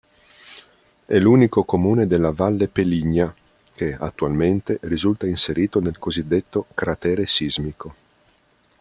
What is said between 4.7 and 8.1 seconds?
risulta inserito nel cosiddetto "cratere sismico".